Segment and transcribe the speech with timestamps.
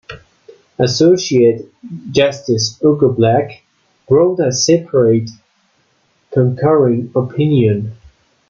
[0.79, 1.61] Associate
[2.11, 3.61] Justice Hugo Black
[4.09, 5.29] wrote a separate
[6.31, 7.95] concurring opinion.